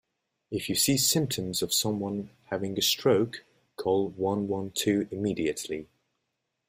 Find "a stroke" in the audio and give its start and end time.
2.75-3.45